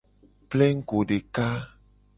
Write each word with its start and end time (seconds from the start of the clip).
Plengugo 0.49 0.99
deka. 1.11 1.47